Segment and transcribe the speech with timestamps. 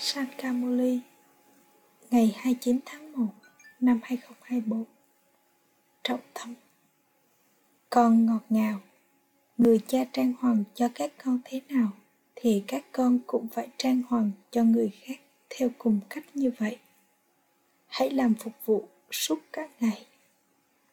[0.00, 1.00] Sankamuli
[2.10, 3.26] ngày 29 tháng 1
[3.80, 4.84] năm 2024
[6.02, 6.54] Trọng tâm.
[7.90, 8.80] Con ngọt ngào
[9.56, 11.88] Người cha trang hoàng cho các con thế nào
[12.34, 15.20] thì các con cũng phải trang hoàng cho người khác
[15.50, 16.78] theo cùng cách như vậy.
[17.86, 20.06] Hãy làm phục vụ suốt cả ngày.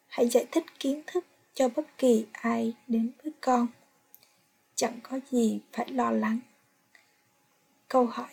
[0.08, 3.68] Hãy giải thích kiến thức cho bất kỳ ai đến với con.
[4.76, 6.40] Chẳng có gì phải lo lắng.
[7.88, 8.30] Câu hỏi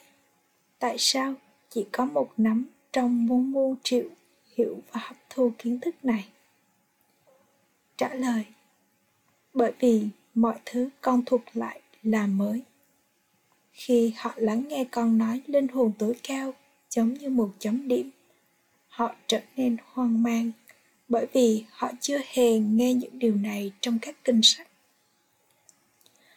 [0.82, 1.34] tại sao
[1.70, 4.04] chỉ có một nắm trong muôn muôn triệu
[4.56, 6.28] hiểu và hấp thu kiến thức này?
[7.96, 8.44] Trả lời,
[9.54, 12.62] bởi vì mọi thứ con thuộc lại là mới.
[13.72, 16.54] Khi họ lắng nghe con nói linh hồn tối cao
[16.90, 18.10] giống như một chấm điểm,
[18.88, 20.50] họ trở nên hoang mang
[21.08, 24.68] bởi vì họ chưa hề nghe những điều này trong các kinh sách.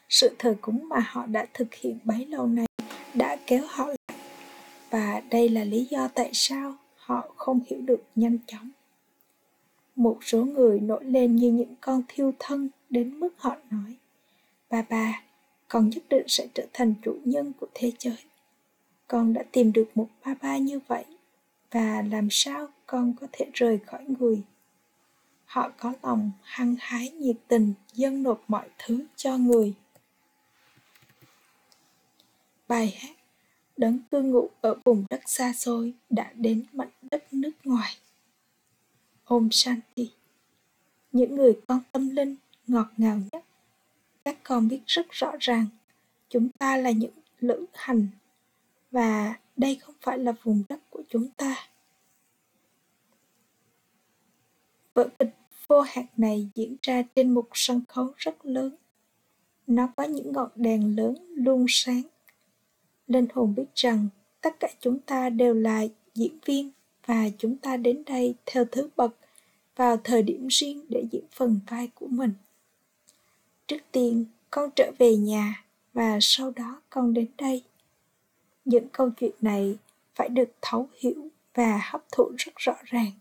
[0.10, 2.66] Sự thờ cúng mà họ đã thực hiện bấy lâu nay
[3.14, 3.90] đã kéo họ
[4.96, 8.70] và đây là lý do tại sao họ không hiểu được nhanh chóng.
[9.96, 13.96] Một số người nổi lên như những con thiêu thân đến mức họ nói
[14.70, 15.24] ba ba
[15.68, 18.18] con nhất định sẽ trở thành chủ nhân của thế giới.
[19.08, 21.06] Con đã tìm được một ba ba như vậy,
[21.72, 24.42] và làm sao con có thể rời khỏi người?
[25.46, 29.74] Họ có lòng hăng hái nhiệt tình dâng nộp mọi thứ cho người.
[32.68, 33.15] Bài hát
[33.78, 37.98] đấng cư ngụ ở vùng đất xa xôi đã đến mảnh đất nước ngoài.
[39.24, 40.12] Om Shanti
[41.12, 42.36] Những người con tâm linh
[42.68, 43.44] ngọt ngào nhất,
[44.26, 45.66] các con biết rất rõ ràng
[46.30, 48.08] chúng ta là những lữ hành
[48.92, 51.56] và đây không phải là vùng đất của chúng ta.
[54.94, 55.36] Vở kịch
[55.68, 58.76] vô hạn này diễn ra trên một sân khấu rất lớn.
[59.68, 62.02] Nó có những ngọn đèn lớn luôn sáng
[63.08, 64.08] linh hồn biết rằng
[64.42, 66.72] tất cả chúng ta đều là diễn viên
[67.06, 69.16] và chúng ta đến đây theo thứ bậc
[69.76, 72.34] vào thời điểm riêng để diễn phần vai của mình.
[73.68, 75.64] Trước tiên, con trở về nhà
[75.94, 77.64] và sau đó con đến đây.
[78.66, 79.78] Những câu chuyện này
[80.16, 83.12] phải được thấu hiểu và hấp thụ rất rõ ràng.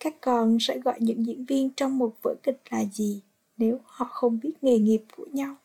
[0.00, 3.20] Các con sẽ gọi những diễn viên trong một vở kịch là gì
[3.56, 5.56] nếu họ không biết nghề nghiệp của nhau?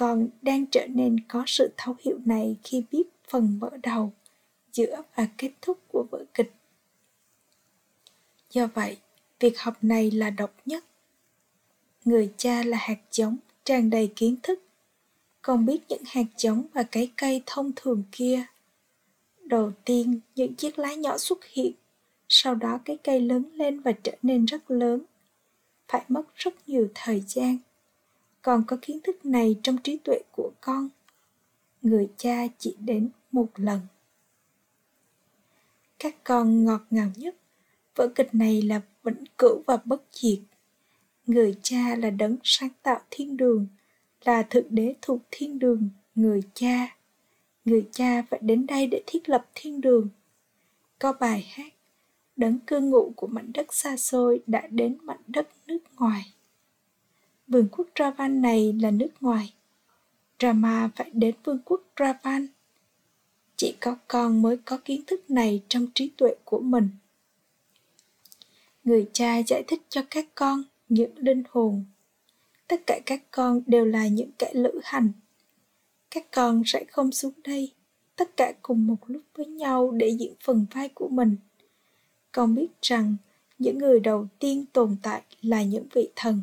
[0.00, 4.12] Con đang trở nên có sự thấu hiểu này khi biết phần mở đầu
[4.72, 6.52] giữa và kết thúc của vở kịch.
[8.50, 8.96] Do vậy,
[9.40, 10.84] việc học này là độc nhất.
[12.04, 14.62] Người cha là hạt giống tràn đầy kiến thức.
[15.42, 18.44] Con biết những hạt giống và cái cây thông thường kia.
[19.40, 21.72] Đầu tiên, những chiếc lá nhỏ xuất hiện.
[22.28, 25.02] Sau đó, cái cây lớn lên và trở nên rất lớn.
[25.88, 27.58] Phải mất rất nhiều thời gian
[28.42, 30.88] còn có kiến thức này trong trí tuệ của con,
[31.82, 33.80] người cha chỉ đến một lần.
[35.98, 37.36] Các con ngọt ngào nhất,
[37.94, 40.38] vở kịch này là vĩnh cửu và bất diệt.
[41.26, 43.66] Người cha là đấng sáng tạo thiên đường,
[44.24, 46.96] là thượng đế thuộc thiên đường, người cha.
[47.64, 50.08] Người cha phải đến đây để thiết lập thiên đường.
[50.98, 51.72] Có bài hát,
[52.36, 56.32] đấng cư ngụ của mảnh đất xa xôi đã đến mảnh đất nước ngoài.
[57.50, 59.54] Vương quốc ravan này là nước ngoài.
[60.40, 62.46] Rama phải đến vương quốc ravan
[63.56, 66.88] Chỉ có con mới có kiến thức này trong trí tuệ của mình.
[68.84, 71.84] Người cha giải thích cho các con những linh hồn.
[72.68, 75.12] Tất cả các con đều là những kẻ lữ hành.
[76.10, 77.72] Các con sẽ không xuống đây,
[78.16, 81.36] tất cả cùng một lúc với nhau để diễn phần vai của mình.
[82.32, 83.16] Con biết rằng
[83.58, 86.42] những người đầu tiên tồn tại là những vị thần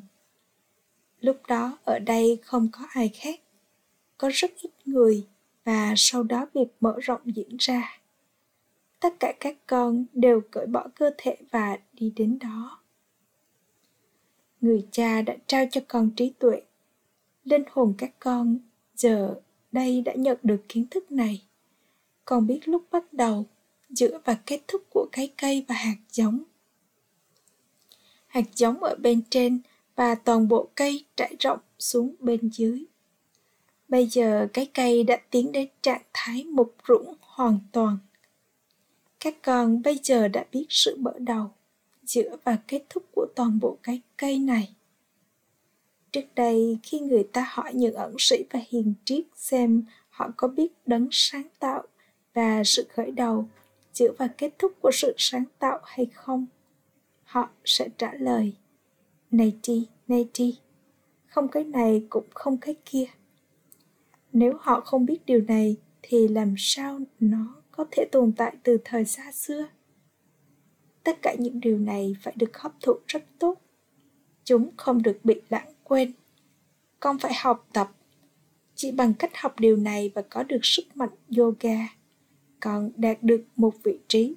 [1.22, 3.40] lúc đó ở đây không có ai khác,
[4.18, 5.28] có rất ít người
[5.64, 8.00] và sau đó việc mở rộng diễn ra.
[9.00, 12.80] Tất cả các con đều cởi bỏ cơ thể và đi đến đó.
[14.62, 16.62] Người cha đã trao cho con trí tuệ.
[17.44, 18.60] Linh hồn các con
[18.96, 19.36] giờ
[19.72, 21.44] đây đã nhận được kiến thức này.
[22.26, 23.46] Con biết lúc bắt đầu,
[23.90, 26.44] giữa và kết thúc của cái cây và hạt giống.
[28.28, 29.60] Hạt giống ở bên trên
[29.98, 32.84] và toàn bộ cây trải rộng xuống bên dưới.
[33.88, 37.98] Bây giờ cái cây đã tiến đến trạng thái mục rũng hoàn toàn.
[39.20, 41.52] Các con bây giờ đã biết sự mở đầu,
[42.06, 44.74] giữa và kết thúc của toàn bộ cái cây này.
[46.12, 50.48] Trước đây, khi người ta hỏi những ẩn sĩ và hiền triết xem họ có
[50.48, 51.84] biết đấng sáng tạo
[52.34, 53.48] và sự khởi đầu,
[53.94, 56.46] giữa và kết thúc của sự sáng tạo hay không,
[57.24, 58.54] họ sẽ trả lời–
[59.32, 60.58] này chi, này chi,
[61.26, 63.06] không cái này cũng không cái kia.
[64.34, 68.78] Nếu họ không biết điều này thì làm sao nó có thể tồn tại từ
[68.86, 69.68] thời xa xưa?
[71.04, 73.62] Tất cả những điều này phải được hấp thụ rất tốt.
[74.44, 76.12] Chúng không được bị lãng quên.
[77.00, 77.92] Con phải học tập.
[78.76, 81.88] Chỉ bằng cách học điều này và có được sức mạnh yoga
[82.60, 84.36] con đạt được một vị trí.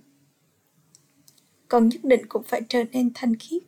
[1.68, 3.62] Con nhất định cũng phải trở nên thanh khiết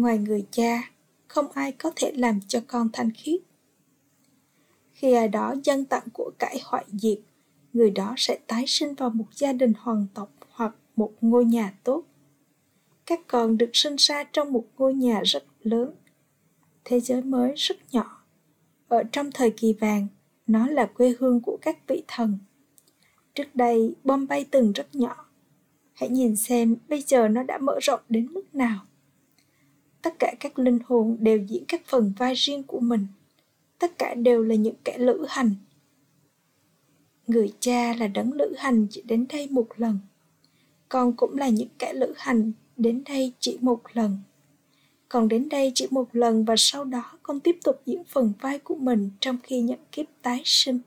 [0.00, 0.90] ngoài người cha,
[1.28, 3.40] không ai có thể làm cho con thanh khiết.
[4.92, 7.18] Khi ai đó dân tặng của cải hoại diệt,
[7.72, 11.74] người đó sẽ tái sinh vào một gia đình hoàng tộc hoặc một ngôi nhà
[11.84, 12.04] tốt.
[13.06, 15.94] Các con được sinh ra trong một ngôi nhà rất lớn,
[16.84, 18.22] thế giới mới rất nhỏ.
[18.88, 20.06] Ở trong thời kỳ vàng,
[20.46, 22.38] nó là quê hương của các vị thần.
[23.34, 25.26] Trước đây bombay từng rất nhỏ.
[25.92, 28.86] Hãy nhìn xem bây giờ nó đã mở rộng đến mức nào
[30.02, 33.06] tất cả các linh hồn đều diễn các phần vai riêng của mình.
[33.78, 35.54] Tất cả đều là những kẻ lữ hành.
[37.26, 39.98] Người cha là đấng lữ hành chỉ đến đây một lần.
[40.88, 44.18] Con cũng là những kẻ lữ hành đến đây chỉ một lần.
[45.08, 48.58] Còn đến đây chỉ một lần và sau đó con tiếp tục diễn phần vai
[48.58, 50.80] của mình trong khi nhận kiếp tái sinh.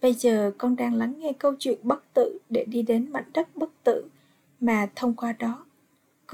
[0.00, 3.56] Bây giờ con đang lắng nghe câu chuyện bất tử để đi đến mảnh đất
[3.56, 4.08] bất tử
[4.60, 5.63] mà thông qua đó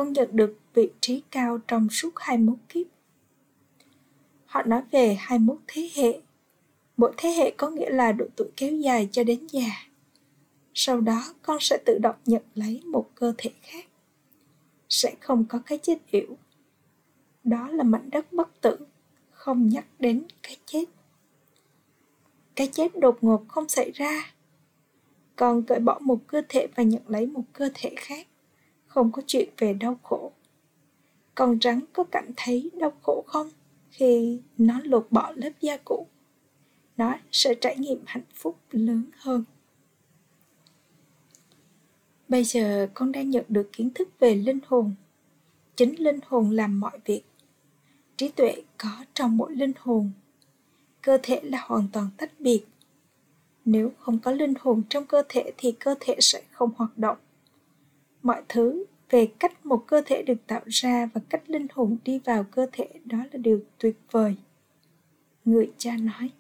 [0.00, 2.87] con nhận được vị trí cao trong suốt 21 kiếp.
[4.47, 6.20] Họ nói về 21 thế hệ.
[6.97, 9.70] Mỗi thế hệ có nghĩa là độ tuổi kéo dài cho đến già.
[10.75, 13.87] Sau đó con sẽ tự động nhận lấy một cơ thể khác.
[14.88, 16.37] Sẽ không có cái chết yểu.
[17.44, 18.76] Đó là mảnh đất bất tử,
[19.31, 20.85] không nhắc đến cái chết.
[22.56, 24.35] Cái chết đột ngột không xảy ra.
[25.37, 28.26] Con cởi bỏ một cơ thể và nhận lấy một cơ thể khác
[28.90, 30.32] không có chuyện về đau khổ.
[31.34, 33.48] Con rắn có cảm thấy đau khổ không
[33.90, 36.06] khi nó lột bỏ lớp da cũ?
[36.96, 39.44] Nó sẽ trải nghiệm hạnh phúc lớn hơn.
[42.28, 44.94] Bây giờ con đang nhận được kiến thức về linh hồn.
[45.76, 47.22] Chính linh hồn làm mọi việc.
[48.16, 50.10] Trí tuệ có trong mỗi linh hồn.
[51.02, 52.64] Cơ thể là hoàn toàn tách biệt.
[53.64, 57.16] Nếu không có linh hồn trong cơ thể thì cơ thể sẽ không hoạt động
[58.22, 62.19] mọi thứ về cách một cơ thể được tạo ra và cách linh hồn đi
[62.19, 64.37] vào cơ thể đó là điều tuyệt vời
[65.44, 66.31] người cha nói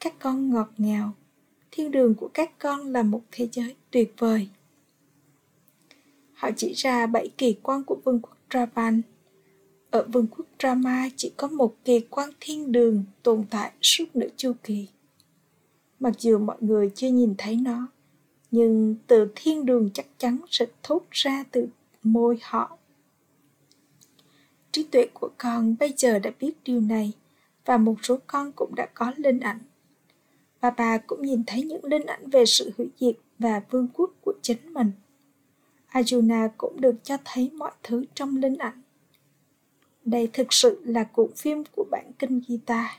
[0.00, 1.12] các con ngọt ngào
[1.70, 4.48] thiên đường của các con là một thế giới tuyệt vời
[6.34, 9.02] họ chỉ ra bảy kỳ quan của vương quốc Travan.
[9.90, 14.28] Ở vương quốc Drama chỉ có một kỳ quan thiên đường tồn tại suốt nửa
[14.36, 14.88] chu kỳ.
[16.00, 17.88] Mặc dù mọi người chưa nhìn thấy nó,
[18.54, 21.68] nhưng từ thiên đường chắc chắn sẽ thốt ra từ
[22.02, 22.78] môi họ
[24.72, 27.12] trí tuệ của con bây giờ đã biết điều này
[27.64, 29.58] và một số con cũng đã có linh ảnh
[30.60, 34.10] và bà cũng nhìn thấy những linh ảnh về sự hủy diệt và vương quốc
[34.20, 34.90] của chính mình
[35.92, 38.82] Arjuna cũng được cho thấy mọi thứ trong linh ảnh.
[40.04, 42.98] Đây thực sự là cuộn phim của bản kinh Gita.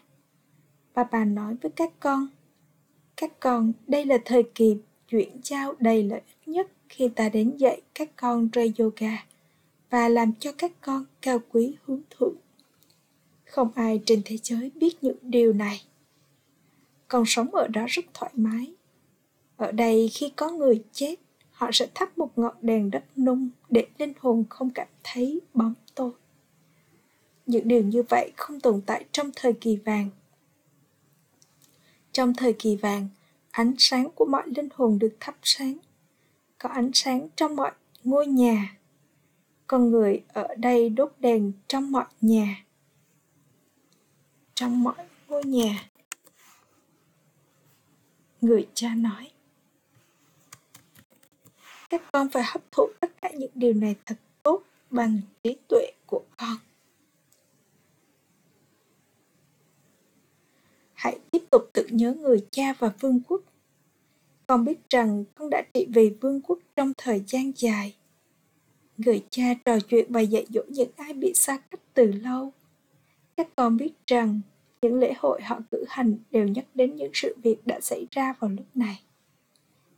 [0.94, 2.28] Bà bà nói với các con,
[3.18, 4.78] các con, đây là thời kỳ
[5.16, 9.26] chuyển giao đầy lợi ích nhất khi ta đến dạy các con rơi yoga
[9.90, 12.36] và làm cho các con cao quý hướng thượng.
[13.46, 15.82] Không ai trên thế giới biết những điều này.
[17.08, 18.74] Con sống ở đó rất thoải mái.
[19.58, 21.16] Ở đây khi có người chết,
[21.52, 25.74] họ sẽ thắp một ngọn đèn đất nung để linh hồn không cảm thấy bóng
[25.96, 26.12] tôi.
[27.46, 30.10] Những điều như vậy không tồn tại trong thời kỳ vàng.
[32.12, 33.08] Trong thời kỳ vàng,
[33.56, 35.78] ánh sáng của mọi linh hồn được thắp sáng.
[36.58, 37.72] Có ánh sáng trong mọi
[38.04, 38.78] ngôi nhà.
[39.68, 42.66] Con người ở đây đốt đèn trong mọi nhà.
[44.54, 44.96] Trong mọi
[45.28, 45.90] ngôi nhà.
[48.42, 49.32] Người cha nói,
[51.90, 55.92] các con phải hấp thụ tất cả những điều này thật tốt bằng trí tuệ
[56.06, 56.58] của con.
[61.06, 63.42] Hãy tiếp tục tự nhớ người cha và vương quốc
[64.48, 67.96] con biết rằng con đã trị vì vương quốc trong thời gian dài.
[68.98, 72.54] Người cha trò chuyện và dạy dỗ những ai bị xa cách từ lâu.
[73.38, 74.42] Các con biết rằng
[74.82, 78.34] những lễ hội họ cử hành đều nhắc đến những sự việc đã xảy ra
[78.40, 79.02] vào lúc này.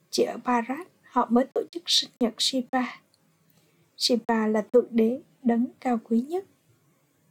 [0.09, 3.01] Chỉ ở Bharat, họ mới tổ chức sinh nhật Shiva.
[3.97, 6.45] Shiva là thượng đế, đấng cao quý nhất.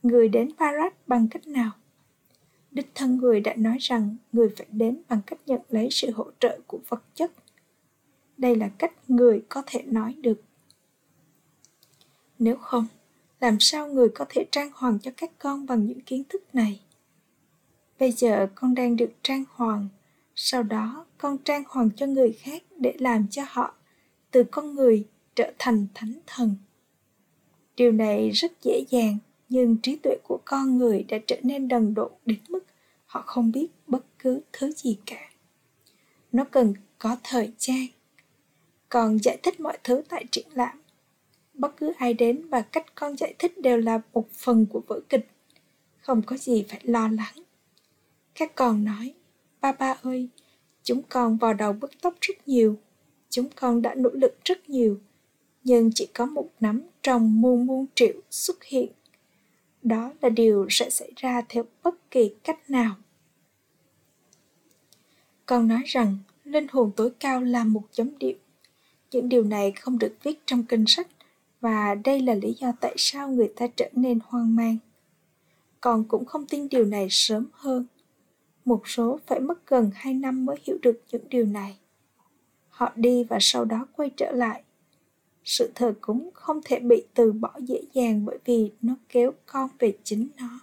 [0.03, 1.71] Người đến Bharat bằng cách nào?
[2.77, 6.31] Đích thân người đã nói rằng người phải đến bằng cách nhận lấy sự hỗ
[6.41, 7.33] trợ của vật chất.
[8.37, 10.43] Đây là cách người có thể nói được.
[12.39, 12.87] Nếu không,
[13.41, 16.81] làm sao người có thể trang hoàng cho các con bằng những kiến thức này?
[17.99, 19.89] Bây giờ con đang được trang hoàng,
[20.35, 23.75] sau đó con trang hoàng cho người khác để làm cho họ,
[24.31, 26.55] từ con người trở thành thánh thần.
[27.77, 29.19] Điều này rất dễ dàng
[29.49, 32.65] nhưng trí tuệ của con người đã trở nên đần độ đến mức
[33.07, 35.31] họ không biết bất cứ thứ gì cả.
[36.33, 37.87] Nó cần có thời gian.
[38.89, 40.83] Còn giải thích mọi thứ tại triển lãm.
[41.55, 45.01] Bất cứ ai đến và cách con giải thích đều là một phần của vở
[45.09, 45.27] kịch.
[46.01, 47.35] Không có gì phải lo lắng.
[48.35, 49.15] Các con nói,
[49.61, 50.29] ba ba ơi,
[50.83, 52.77] chúng con vào đầu bứt tóc rất nhiều.
[53.31, 55.01] Chúng con đã nỗ lực rất nhiều.
[55.65, 58.89] Nhưng chỉ có một nắm trong muôn muôn triệu xuất hiện
[59.89, 62.95] đó là điều sẽ xảy ra theo bất kỳ cách nào.
[65.47, 68.39] Con nói rằng, linh hồn tối cao là một chấm điểm.
[69.11, 71.09] Những điều này không được viết trong kinh sách
[71.61, 74.77] và đây là lý do tại sao người ta trở nên hoang mang.
[75.81, 77.87] Con cũng không tin điều này sớm hơn.
[78.65, 81.79] Một số phải mất gần hai năm mới hiểu được những điều này.
[82.69, 84.63] Họ đi và sau đó quay trở lại
[85.47, 89.71] sự thờ cúng không thể bị từ bỏ dễ dàng bởi vì nó kéo con
[89.79, 90.61] về chính nó.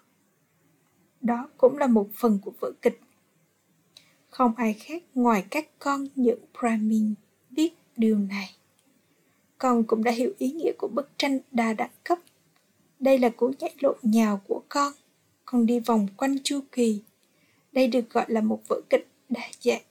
[1.22, 3.00] Đó cũng là một phần của vở kịch.
[4.30, 7.14] Không ai khác ngoài các con những brahmin
[7.50, 8.56] biết điều này.
[9.58, 12.20] Con cũng đã hiểu ý nghĩa của bức tranh đa đẳng cấp.
[13.00, 14.94] Đây là cú nhảy lộn nhào của con.
[15.46, 17.02] Con đi vòng quanh chu kỳ.
[17.72, 19.82] Đây được gọi là một vở kịch đa dạng.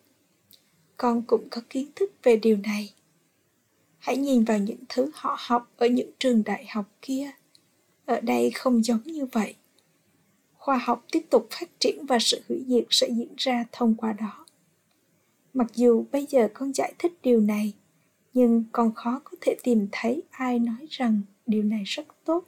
[0.96, 2.94] Con cũng có kiến thức về điều này
[4.02, 7.30] hãy nhìn vào những thứ họ học ở những trường đại học kia.
[8.06, 9.54] Ở đây không giống như vậy.
[10.56, 14.12] Khoa học tiếp tục phát triển và sự hủy diệt sẽ diễn ra thông qua
[14.12, 14.46] đó.
[15.54, 17.72] Mặc dù bây giờ con giải thích điều này,
[18.34, 22.44] nhưng con khó có thể tìm thấy ai nói rằng điều này rất tốt,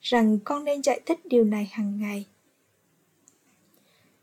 [0.00, 2.26] rằng con nên giải thích điều này hàng ngày.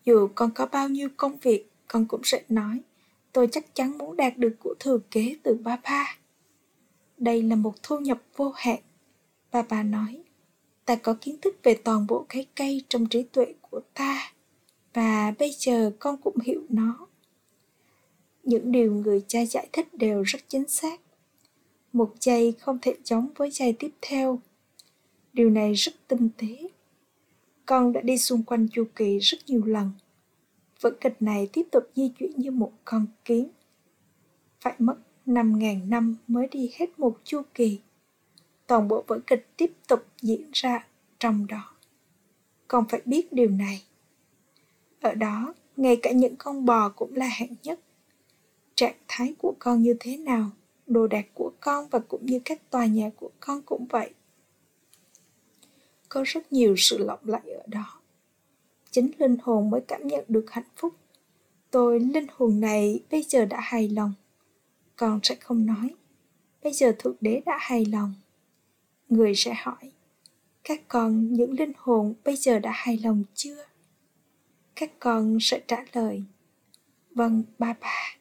[0.06, 2.80] Dù con có bao nhiêu công việc, con cũng sẽ nói,
[3.32, 6.18] tôi chắc chắn muốn đạt được của thừa kế từ ba ba
[7.18, 8.80] đây là một thu nhập vô hạn.
[9.52, 10.24] Ba bà nói,
[10.86, 14.34] ta có kiến thức về toàn bộ cái cây trong trí tuệ của ta,
[14.94, 17.08] và bây giờ con cũng hiểu nó.
[18.44, 21.02] Những điều người cha giải thích đều rất chính xác.
[21.94, 24.40] Một giây không thể giống với giây tiếp theo.
[25.34, 26.70] Điều này rất tinh tế.
[27.66, 29.92] Con đã đi xung quanh chu kỳ rất nhiều lần.
[30.82, 33.50] Vở kịch này tiếp tục di chuyển như một con kiến.
[34.62, 34.96] Phải mất
[35.26, 37.80] 5.000 năm mới đi hết một chu kỳ.
[38.68, 40.88] Toàn bộ vở kịch tiếp tục diễn ra
[41.20, 41.74] trong đó.
[42.68, 43.84] Con phải biết điều này.
[45.02, 47.80] Ở đó, ngay cả những con bò cũng là hạng nhất.
[48.76, 50.50] Trạng thái của con như thế nào,
[50.88, 54.10] đồ đạc của con và cũng như các tòa nhà của con cũng vậy.
[56.10, 58.00] Có rất nhiều sự lộng lẫy ở đó.
[58.92, 60.94] Chính linh hồn mới cảm nhận được hạnh phúc.
[61.72, 64.14] Tôi, linh hồn này, bây giờ đã hài lòng
[64.96, 65.96] con sẽ không nói.
[66.64, 68.14] Bây giờ thượng đế đã hài lòng.
[69.10, 69.92] Người sẽ hỏi,
[70.64, 73.66] các con, những linh hồn bây giờ đã hài lòng chưa?
[74.76, 76.24] Các con sẽ trả lời
[77.16, 78.16] vâng ba ba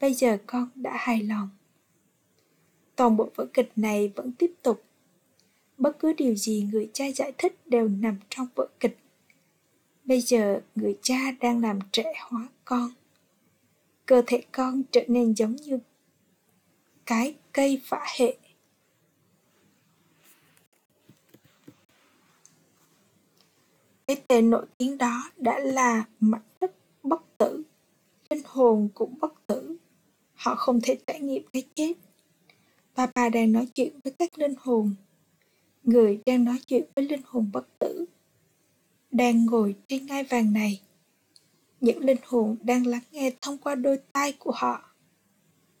[0.00, 1.48] bây giờ con đã hài lòng.
[2.96, 4.82] Toàn bộ vở kịch này vẫn tiếp tục.
[5.78, 8.98] Bất cứ điều gì người cha giải thích đều nằm trong vở kịch.
[10.04, 12.90] Bây giờ người cha đang làm trẻ hóa con.
[14.06, 15.78] Cơ thể con trở nên giống như
[17.06, 18.36] cái cây phả hệ.
[24.06, 27.62] Cái tên nổi tiếng đó đã là mảnh đất bất tử,
[28.30, 29.76] linh hồn cũng bất tử.
[30.34, 31.92] Họ không thể trải nghiệm cái chết.
[32.94, 34.94] Papa đang nói chuyện với các linh hồn.
[35.82, 38.04] Người đang nói chuyện với linh hồn bất tử
[39.10, 40.80] đang ngồi trên ngai vàng này.
[41.80, 44.95] Những linh hồn đang lắng nghe thông qua đôi tai của họ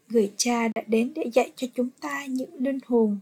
[0.08, 3.18] người cha đã đến để dạy cho chúng ta những linh hồn.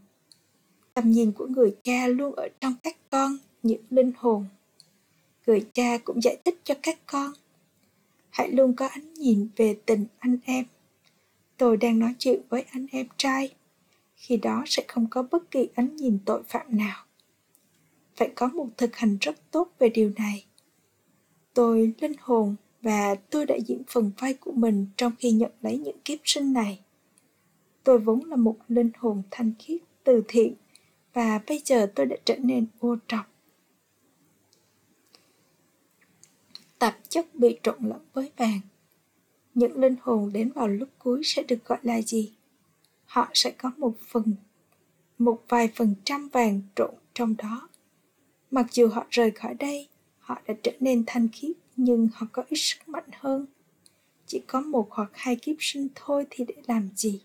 [0.95, 4.47] Tầm nhìn của người cha luôn ở trong các con, những linh hồn.
[5.47, 7.33] Người cha cũng giải thích cho các con.
[8.31, 10.65] Hãy luôn có ánh nhìn về tình anh em.
[11.57, 13.55] Tôi đang nói chuyện với anh em trai.
[14.17, 17.05] Khi đó sẽ không có bất kỳ ánh nhìn tội phạm nào.
[18.17, 20.45] Phải có một thực hành rất tốt về điều này.
[21.55, 25.79] Tôi linh hồn và tôi đã diễn phần vai của mình trong khi nhận lấy
[25.79, 26.81] những kiếp sinh này.
[27.85, 30.55] Tôi vốn là một linh hồn thanh khiết, từ thiện,
[31.13, 33.27] và bây giờ tôi đã trở nên ô trọc.
[36.79, 38.61] Tạp chất bị trộn lẫn với vàng.
[39.55, 42.33] Những linh hồn đến vào lúc cuối sẽ được gọi là gì?
[43.05, 44.35] Họ sẽ có một phần,
[45.19, 47.69] một vài phần trăm vàng trộn trong đó.
[48.51, 49.89] Mặc dù họ rời khỏi đây,
[50.19, 53.47] họ đã trở nên thanh khiết nhưng họ có ít sức mạnh hơn.
[54.27, 57.21] Chỉ có một hoặc hai kiếp sinh thôi thì để làm gì?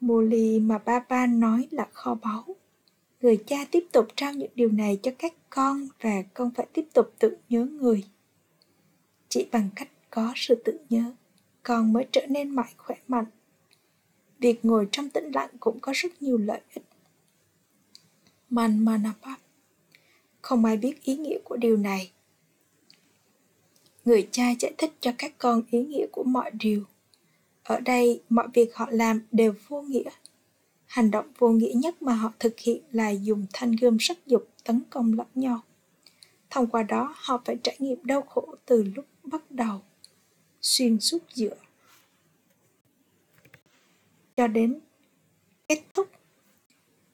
[0.00, 2.44] Molly mà ba ba nói là kho báu.
[3.20, 6.86] Người cha tiếp tục trao những điều này cho các con và con phải tiếp
[6.92, 8.04] tục tự nhớ người.
[9.28, 11.12] Chỉ bằng cách có sự tự nhớ,
[11.62, 13.26] con mới trở nên mãi khỏe mạnh.
[14.38, 16.84] Việc ngồi trong tĩnh lặng cũng có rất nhiều lợi ích.
[18.50, 19.40] Man Manapap
[20.42, 22.10] không ai biết ý nghĩa của điều này.
[24.04, 26.84] Người cha giải thích cho các con ý nghĩa của mọi điều.
[27.62, 30.10] Ở đây, mọi việc họ làm đều vô nghĩa.
[30.86, 34.48] Hành động vô nghĩa nhất mà họ thực hiện là dùng thanh gươm sắc dục
[34.64, 35.60] tấn công lẫn nhau.
[36.50, 39.80] Thông qua đó, họ phải trải nghiệm đau khổ từ lúc bắt đầu,
[40.62, 41.54] xuyên suốt giữa,
[44.36, 44.80] cho đến
[45.68, 46.08] kết thúc.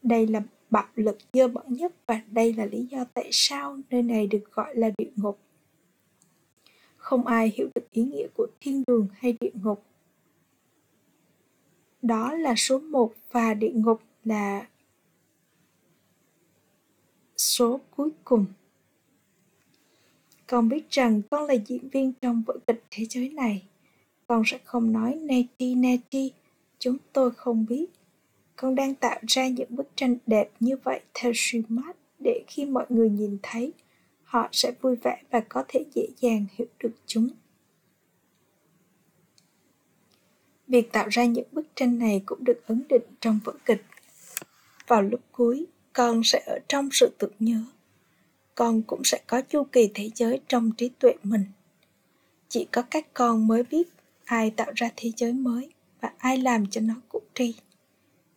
[0.02, 4.02] Đây là bạo lực dơ bẩn nhất và đây là lý do tại sao nơi
[4.02, 5.38] này được gọi là địa ngục.
[6.96, 9.82] Không ai hiểu được ý nghĩa của thiên đường hay địa ngục
[12.06, 14.66] đó là số một và địa ngục là
[17.36, 18.46] số cuối cùng.
[20.46, 23.62] Con biết rằng con là diễn viên trong vở kịch thế giới này.
[24.26, 26.32] Con sẽ không nói neti neti,
[26.78, 27.86] chúng tôi không biết.
[28.56, 32.64] Con đang tạo ra những bức tranh đẹp như vậy theo suy mát để khi
[32.64, 33.72] mọi người nhìn thấy,
[34.22, 37.28] họ sẽ vui vẻ và có thể dễ dàng hiểu được chúng.
[40.68, 43.84] Việc tạo ra những bức tranh này cũng được ấn định trong vở kịch.
[44.86, 47.60] Vào lúc cuối, con sẽ ở trong sự tưởng nhớ.
[48.54, 51.44] Con cũng sẽ có chu kỳ thế giới trong trí tuệ mình.
[52.48, 53.88] Chỉ có các con mới biết
[54.24, 57.54] ai tạo ra thế giới mới và ai làm cho nó cụ tri.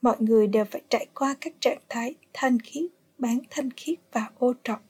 [0.01, 4.29] Mọi người đều phải trải qua các trạng thái thanh khiết, bán thanh khiết và
[4.39, 4.81] ô trọc.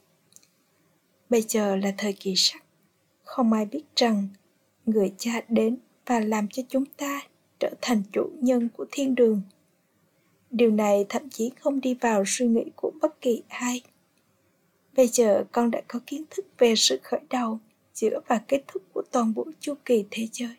[1.29, 2.63] Bây giờ là thời kỳ sắc.
[3.23, 4.27] Không ai biết rằng
[4.85, 7.21] người cha đến và làm cho chúng ta
[7.59, 9.41] trở thành chủ nhân của thiên đường
[10.51, 13.81] điều này thậm chí không đi vào suy nghĩ của bất kỳ ai
[14.95, 17.59] bây giờ con đã có kiến thức về sự khởi đầu
[17.93, 20.55] giữa và kết thúc của toàn bộ chu kỳ thế giới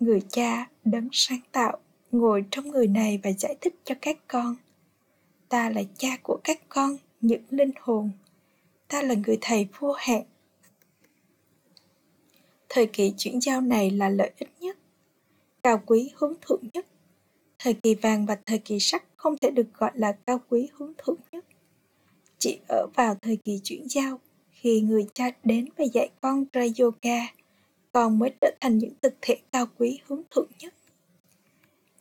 [0.00, 1.78] người cha đấng sáng tạo
[2.12, 4.56] ngồi trong người này và giải thích cho các con.
[5.48, 8.10] Ta là cha của các con, những linh hồn.
[8.88, 10.22] Ta là người thầy vô hạn
[12.74, 14.76] thời kỳ chuyển giao này là lợi ích nhất,
[15.62, 16.86] cao quý hướng thượng nhất.
[17.58, 20.92] Thời kỳ vàng và thời kỳ sắt không thể được gọi là cao quý hướng
[20.98, 21.44] thượng nhất.
[22.38, 24.20] Chỉ ở vào thời kỳ chuyển giao,
[24.50, 27.18] khi người cha đến và dạy con ra yoga,
[27.92, 30.74] con mới trở thành những thực thể cao quý hướng thượng nhất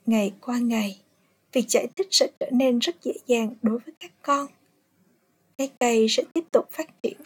[0.06, 1.02] ngày qua ngày,
[1.52, 4.48] việc giải thích sẽ trở nên rất dễ dàng đối với các con.
[5.58, 7.18] Cái cây sẽ tiếp tục phát triển.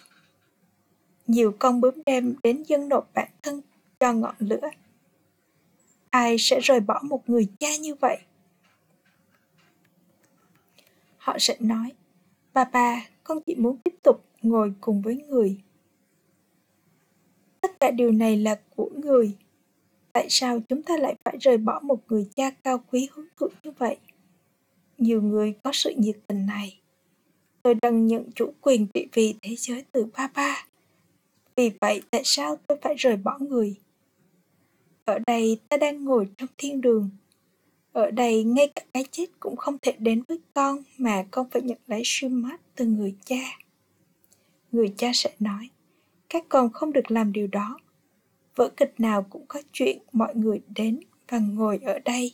[1.28, 3.62] Nhiều con bướm đem đến dân nộp bản thân
[4.00, 4.70] cho ngọn lửa.
[6.10, 8.18] Ai sẽ rời bỏ một người cha như vậy?
[11.18, 11.92] Họ sẽ nói,
[12.54, 15.58] bà bà, con chỉ muốn tiếp tục ngồi cùng với người.
[17.62, 19.38] Tất cả điều này là của người
[20.16, 23.52] tại sao chúng ta lại phải rời bỏ một người cha cao quý hướng thượng
[23.64, 23.98] như vậy?
[24.98, 26.80] Nhiều người có sự nhiệt tình này.
[27.64, 30.66] Tôi đang nhận chủ quyền trị vì thế giới từ ba ba.
[31.56, 33.76] Vì vậy, tại sao tôi phải rời bỏ người?
[35.06, 37.10] Ở đây, ta đang ngồi trong thiên đường.
[37.94, 41.62] Ở đây, ngay cả cái chết cũng không thể đến với con mà con phải
[41.62, 43.60] nhận lấy suy mát từ người cha.
[44.72, 45.70] Người cha sẽ nói,
[46.30, 47.80] các con không được làm điều đó
[48.56, 52.34] vở kịch nào cũng có chuyện mọi người đến và ngồi ở đây.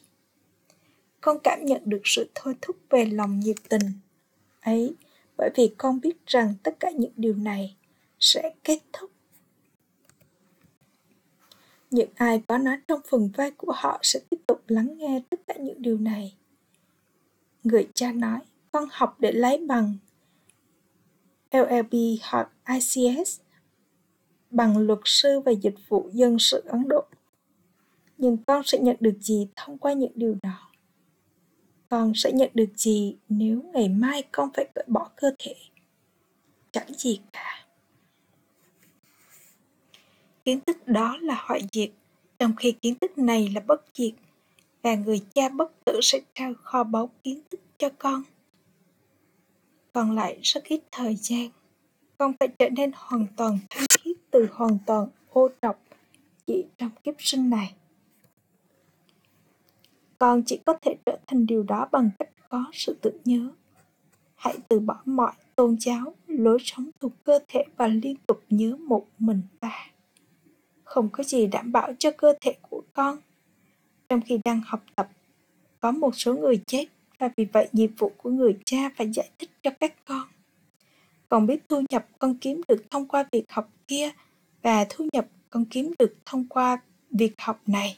[1.22, 3.92] Con cảm nhận được sự thôi thúc về lòng nhiệt tình
[4.62, 4.96] ấy,
[5.38, 7.76] bởi vì con biết rằng tất cả những điều này
[8.20, 9.12] sẽ kết thúc.
[11.92, 15.40] Những ai có nó trong phần vai của họ sẽ tiếp tục lắng nghe tất
[15.48, 16.36] cả những điều này.
[17.64, 18.40] Người cha nói,
[18.72, 19.98] con học để lấy bằng.
[21.52, 23.40] LLB hoặc ICS
[24.52, 27.04] bằng luật sư và dịch vụ dân sự Ấn Độ.
[28.18, 30.72] Nhưng con sẽ nhận được gì thông qua những điều đó?
[31.90, 35.56] Con sẽ nhận được gì nếu ngày mai con phải cởi bỏ cơ thể?
[36.72, 37.66] Chẳng gì cả
[40.46, 41.90] kiến thức đó là hoại diệt
[42.40, 44.14] trong khi kiến thức này là bất diệt,
[44.82, 48.24] và người cha bất tử sẽ trao kho báu kiến thức cho con
[49.94, 51.50] còn lại rất ít thời gian,
[52.18, 53.86] con phải trở nên hoàn toàn thanh
[54.32, 55.84] từ hoàn toàn ô trọc
[56.48, 57.76] chỉ trong kiếp sinh này.
[60.20, 63.52] Con chỉ có thể trở thành điều đó bằng cách có sự tự nhớ.
[64.36, 68.76] Hãy từ bỏ mọi tôn giáo, lối sống thuộc cơ thể và liên tục nhớ
[68.76, 69.88] một mình ta.
[70.84, 73.18] Không có gì đảm bảo cho cơ thể của con.
[74.10, 75.10] Trong khi đang học tập,
[75.80, 76.86] có một số người chết
[77.20, 80.28] và vì vậy nhiệm vụ của người cha phải giải thích cho các con
[81.32, 84.12] còn biết thu nhập con kiếm được thông qua việc học kia
[84.62, 87.98] và thu nhập con kiếm được thông qua việc học này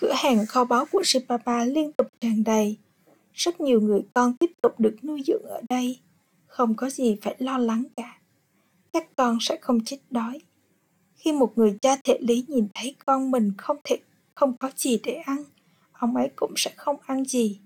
[0.00, 2.76] cửa hàng kho báu của Sipapa liên tục tràn đầy.
[3.34, 5.98] Rất nhiều người con tiếp tục được nuôi dưỡng ở đây.
[6.46, 8.18] Không có gì phải lo lắng cả.
[8.92, 10.40] Các con sẽ không chết đói.
[11.16, 13.96] Khi một người cha thể lý nhìn thấy con mình không thể
[14.34, 15.44] không có gì để ăn,
[16.00, 17.60] ông ấy cũng sẽ không ăn gì.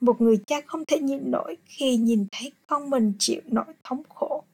[0.00, 4.02] Một người cha không thể nhịn nổi khi nhìn thấy con mình chịu nỗi thống
[4.08, 4.44] khổ.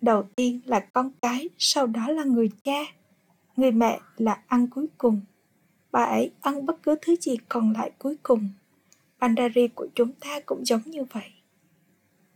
[0.00, 2.82] Đầu tiên là con cái, sau đó là người cha
[3.56, 5.20] Người mẹ là ăn cuối cùng.
[5.92, 8.48] Bà ấy ăn bất cứ thứ gì còn lại cuối cùng.
[9.18, 11.30] Bandari của chúng ta cũng giống như vậy.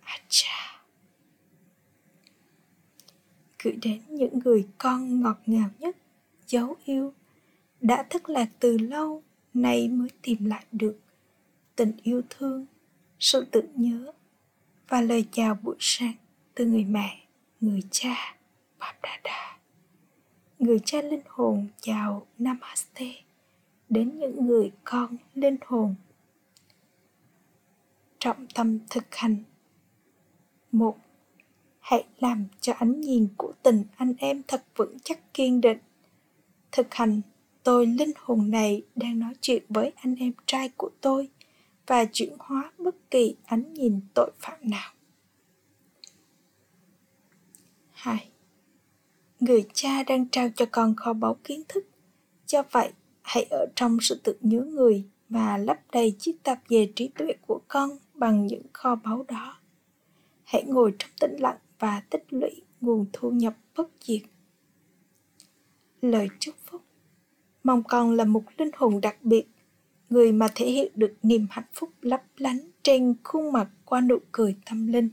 [0.01, 0.83] Acha.
[3.63, 5.97] Gửi đến những người con ngọt ngào nhất,
[6.47, 7.13] dấu yêu,
[7.85, 9.23] đã thất lạc từ lâu,
[9.55, 10.99] nay mới tìm lại được.
[11.77, 12.67] Tình yêu thương,
[13.19, 14.13] sự tự nhớ
[14.89, 16.15] và lời chào buổi sáng
[16.55, 17.27] từ người mẹ,
[17.61, 18.37] người cha,
[18.79, 19.59] Babdada
[20.59, 23.13] người cha linh hồn chào namaste
[23.89, 25.95] đến những người con linh hồn.
[28.19, 29.37] Trọng tâm thực hành.
[30.73, 30.97] Một
[31.81, 35.79] hãy làm cho ánh nhìn của tình anh em thật vững chắc kiên định.
[36.73, 37.21] Thực hành
[37.65, 41.29] tôi linh hồn này đang nói chuyện với anh em trai của tôi
[41.87, 44.93] và chuyển hóa bất kỳ ánh nhìn tội phạm nào.
[47.91, 48.31] 2
[49.41, 51.87] người cha đang trao cho con kho báu kiến thức.
[52.47, 56.93] Do vậy, hãy ở trong sự tự nhớ người và lấp đầy chiếc tạp về
[56.97, 59.59] trí tuệ của con bằng những kho báu đó.
[60.45, 64.23] Hãy ngồi trong tĩnh lặng và tích lũy nguồn thu nhập bất diệt.
[66.03, 66.84] Lời chúc phúc
[67.65, 69.47] mong con là một linh hồn đặc biệt
[70.11, 74.19] người mà thể hiện được niềm hạnh phúc lấp lánh trên khuôn mặt qua nụ
[74.33, 75.09] cười tâm linh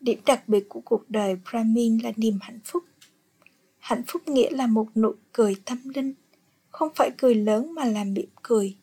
[0.00, 2.84] Điểm đặc biệt của cuộc đời Brahmin là niềm hạnh phúc.
[3.78, 6.14] Hạnh phúc nghĩa là một nụ cười tâm linh,
[6.68, 8.76] không phải cười lớn mà là mỉm cười.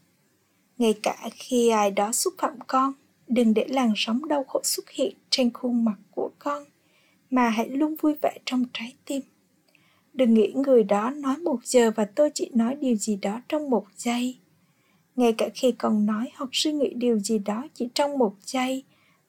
[0.78, 2.94] Ngay cả khi ai đó xúc phạm con,
[3.28, 6.64] đừng để làn sóng đau khổ xuất hiện trên khuôn mặt của con,
[7.30, 9.22] mà hãy luôn vui vẻ trong trái tim.
[10.16, 13.70] Đừng nghĩ người đó nói một giờ và tôi chỉ nói điều gì đó trong
[13.70, 14.38] một giây.
[15.16, 18.84] Ngay cả khi còn nói hoặc suy nghĩ điều gì đó chỉ trong một giây,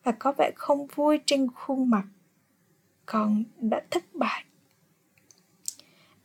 [0.06, 2.04] và có vẻ không vui trên khuôn mặt
[3.06, 4.44] con đã thất bại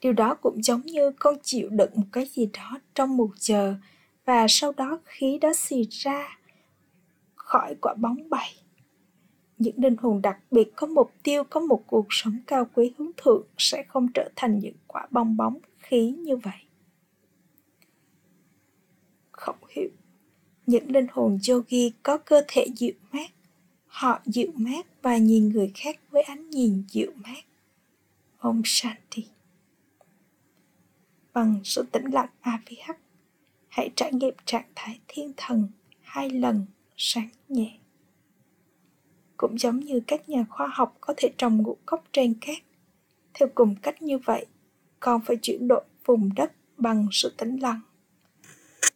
[0.02, 3.76] điều đó cũng giống như con chịu đựng một cái gì đó trong một giờ
[4.26, 6.38] và sau đó khí đó xì ra
[7.36, 8.56] khỏi quả bóng bay
[9.62, 13.12] những linh hồn đặc biệt có mục tiêu có một cuộc sống cao quý hướng
[13.18, 16.60] thượng sẽ không trở thành những quả bong bóng khí như vậy
[19.32, 19.90] không hiểu
[20.66, 23.32] những linh hồn yogi có cơ thể dịu mát
[23.92, 27.44] Họ dịu mát và nhìn người khác với ánh nhìn dịu mát.
[28.38, 29.26] Om Shanti
[31.34, 32.92] Bằng sự tĩnh lặng AVH,
[33.68, 35.68] hãy trải nghiệm trạng thái thiên thần
[36.02, 36.66] hai lần
[36.98, 37.78] sáng nhẹ.
[39.42, 42.58] Cũng giống như các nhà khoa học có thể trồng ngũ cốc trên cát.
[43.34, 44.46] Theo cùng cách như vậy,
[45.00, 47.82] con phải chuyển đổi vùng đất bằng sự tĩnh lặng.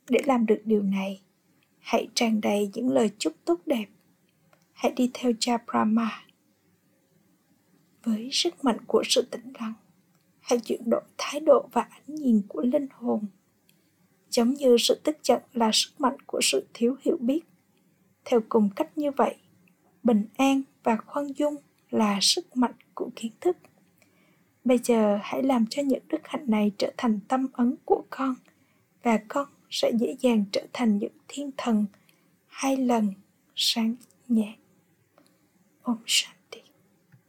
[0.10, 1.22] Để làm được điều này,
[1.80, 3.86] hãy tràn đầy những lời chúc tốt đẹp
[4.74, 6.24] hãy đi theo cha Brahma.
[8.04, 9.74] Với sức mạnh của sự tĩnh lặng,
[10.40, 13.26] hãy chuyển đổi thái độ và ánh nhìn của linh hồn.
[14.30, 17.42] Giống như sự tức giận là sức mạnh của sự thiếu hiểu biết.
[18.26, 19.36] Theo cùng cách như vậy,
[20.06, 21.56] bình an và khoan dung
[21.90, 23.58] là sức mạnh của kiến thức.
[24.64, 28.36] Bây giờ hãy làm cho những đức hạnh này trở thành tâm ấn của con,
[29.04, 31.86] và con sẽ dễ dàng trở thành những thiên thần
[32.48, 33.14] hai lần
[33.56, 33.96] sáng
[34.28, 34.56] nhẹ.
[35.82, 36.35] Om Shanti.